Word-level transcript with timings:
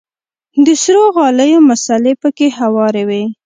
د 0.65 0.67
سرو 0.83 1.05
غاليو 1.15 1.65
مصلې 1.69 2.13
پکښې 2.21 2.47
هوارې 2.59 3.03
وې. 3.09 3.23